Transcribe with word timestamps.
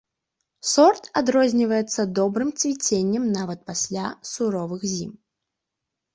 Сорт 0.69 1.09
адрозніваецца 1.19 2.05
добрым 2.21 2.49
цвіценнем 2.63 3.29
нават 3.37 3.59
пасля 3.69 4.05
суровых 4.33 4.81
зім. 4.97 5.15